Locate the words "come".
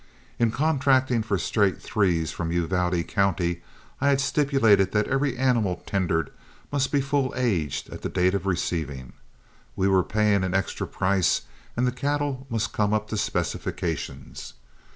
12.73-12.95